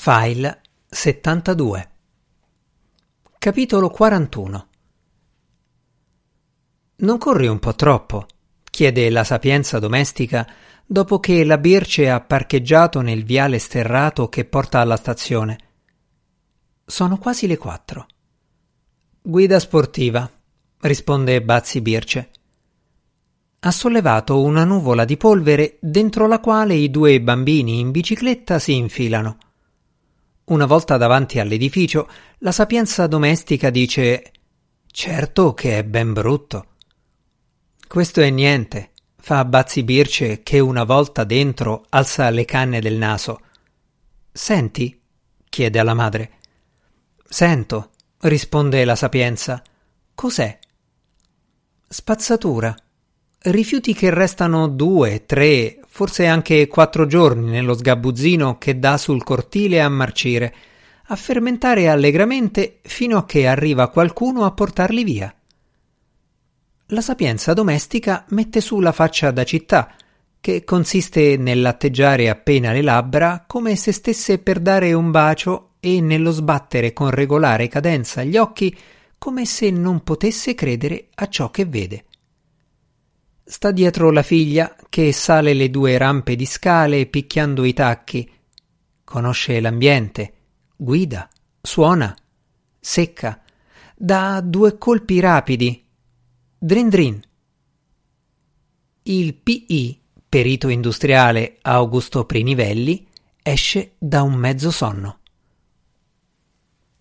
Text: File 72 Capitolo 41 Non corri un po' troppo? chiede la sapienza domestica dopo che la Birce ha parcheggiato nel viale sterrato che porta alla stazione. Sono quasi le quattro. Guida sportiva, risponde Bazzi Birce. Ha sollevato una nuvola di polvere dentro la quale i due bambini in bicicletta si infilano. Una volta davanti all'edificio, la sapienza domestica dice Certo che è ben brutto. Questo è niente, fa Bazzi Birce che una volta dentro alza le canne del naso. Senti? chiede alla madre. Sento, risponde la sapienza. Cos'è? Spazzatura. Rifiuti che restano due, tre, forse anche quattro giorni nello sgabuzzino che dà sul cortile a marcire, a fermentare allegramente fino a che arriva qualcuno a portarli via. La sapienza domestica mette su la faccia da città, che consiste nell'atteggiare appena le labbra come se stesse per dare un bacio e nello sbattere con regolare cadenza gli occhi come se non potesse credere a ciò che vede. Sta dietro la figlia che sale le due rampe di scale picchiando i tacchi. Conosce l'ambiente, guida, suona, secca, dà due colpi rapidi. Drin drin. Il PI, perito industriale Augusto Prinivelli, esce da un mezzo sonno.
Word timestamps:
File 0.00 0.60
72 0.86 1.90
Capitolo 3.36 3.90
41 3.90 4.68
Non 6.98 7.18
corri 7.18 7.48
un 7.48 7.58
po' 7.58 7.74
troppo? 7.74 8.28
chiede 8.70 9.10
la 9.10 9.24
sapienza 9.24 9.80
domestica 9.80 10.48
dopo 10.86 11.18
che 11.18 11.42
la 11.42 11.58
Birce 11.58 12.08
ha 12.08 12.20
parcheggiato 12.20 13.00
nel 13.00 13.24
viale 13.24 13.58
sterrato 13.58 14.28
che 14.28 14.44
porta 14.44 14.78
alla 14.78 14.96
stazione. 14.96 15.58
Sono 16.86 17.18
quasi 17.18 17.48
le 17.48 17.58
quattro. 17.58 18.06
Guida 19.20 19.58
sportiva, 19.58 20.30
risponde 20.82 21.42
Bazzi 21.42 21.80
Birce. 21.80 22.30
Ha 23.58 23.70
sollevato 23.72 24.40
una 24.42 24.62
nuvola 24.62 25.04
di 25.04 25.16
polvere 25.16 25.78
dentro 25.80 26.28
la 26.28 26.38
quale 26.38 26.74
i 26.74 26.88
due 26.88 27.20
bambini 27.20 27.80
in 27.80 27.90
bicicletta 27.90 28.60
si 28.60 28.76
infilano. 28.76 29.38
Una 30.48 30.64
volta 30.64 30.96
davanti 30.96 31.38
all'edificio, 31.40 32.08
la 32.38 32.52
sapienza 32.52 33.06
domestica 33.06 33.68
dice 33.68 34.32
Certo 34.86 35.52
che 35.52 35.78
è 35.78 35.84
ben 35.84 36.14
brutto. 36.14 36.68
Questo 37.86 38.22
è 38.22 38.30
niente, 38.30 38.92
fa 39.16 39.44
Bazzi 39.44 39.82
Birce 39.82 40.42
che 40.42 40.58
una 40.58 40.84
volta 40.84 41.24
dentro 41.24 41.84
alza 41.90 42.30
le 42.30 42.46
canne 42.46 42.80
del 42.80 42.96
naso. 42.96 43.40
Senti? 44.32 44.98
chiede 45.50 45.78
alla 45.78 45.94
madre. 45.94 46.38
Sento, 47.28 47.90
risponde 48.20 48.86
la 48.86 48.96
sapienza. 48.96 49.62
Cos'è? 50.14 50.58
Spazzatura. 51.86 52.74
Rifiuti 53.40 53.92
che 53.92 54.08
restano 54.08 54.66
due, 54.66 55.26
tre, 55.26 55.77
forse 55.98 56.28
anche 56.28 56.68
quattro 56.68 57.06
giorni 57.06 57.50
nello 57.50 57.74
sgabuzzino 57.74 58.56
che 58.56 58.78
dà 58.78 58.96
sul 58.96 59.24
cortile 59.24 59.80
a 59.80 59.88
marcire, 59.88 60.54
a 61.06 61.16
fermentare 61.16 61.88
allegramente 61.88 62.78
fino 62.82 63.18
a 63.18 63.26
che 63.26 63.48
arriva 63.48 63.88
qualcuno 63.88 64.44
a 64.44 64.52
portarli 64.52 65.02
via. 65.02 65.34
La 66.86 67.00
sapienza 67.00 67.52
domestica 67.52 68.24
mette 68.28 68.60
su 68.60 68.78
la 68.78 68.92
faccia 68.92 69.32
da 69.32 69.42
città, 69.42 69.92
che 70.40 70.62
consiste 70.62 71.36
nell'atteggiare 71.36 72.28
appena 72.28 72.70
le 72.70 72.82
labbra 72.82 73.42
come 73.44 73.74
se 73.74 73.90
stesse 73.90 74.38
per 74.38 74.60
dare 74.60 74.92
un 74.92 75.10
bacio 75.10 75.70
e 75.80 76.00
nello 76.00 76.30
sbattere 76.30 76.92
con 76.92 77.10
regolare 77.10 77.66
cadenza 77.66 78.22
gli 78.22 78.36
occhi 78.36 78.72
come 79.18 79.44
se 79.44 79.72
non 79.72 80.04
potesse 80.04 80.54
credere 80.54 81.08
a 81.16 81.28
ciò 81.28 81.50
che 81.50 81.64
vede. 81.64 82.04
Sta 83.50 83.70
dietro 83.70 84.10
la 84.10 84.22
figlia 84.22 84.76
che 84.90 85.10
sale 85.10 85.54
le 85.54 85.70
due 85.70 85.96
rampe 85.96 86.36
di 86.36 86.44
scale 86.44 87.06
picchiando 87.06 87.64
i 87.64 87.72
tacchi. 87.72 88.30
Conosce 89.02 89.58
l'ambiente, 89.58 90.34
guida, 90.76 91.26
suona, 91.62 92.14
secca, 92.78 93.42
dà 93.96 94.42
due 94.42 94.76
colpi 94.76 95.18
rapidi. 95.18 95.82
Drin 96.58 96.90
drin. 96.90 97.22
Il 99.04 99.32
PI, 99.32 99.98
perito 100.28 100.68
industriale 100.68 101.56
Augusto 101.62 102.26
Prinivelli, 102.26 103.08
esce 103.42 103.94
da 103.96 104.20
un 104.24 104.34
mezzo 104.34 104.70
sonno. 104.70 105.20